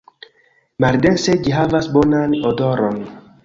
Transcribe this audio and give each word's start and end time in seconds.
Maldense 0.85 1.37
ĝi 1.49 1.55
havas 1.59 1.93
bonan 1.99 2.37
odoron. 2.55 3.03